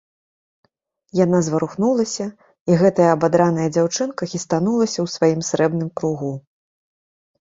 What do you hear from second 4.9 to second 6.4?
ў сваім срэбным кругу.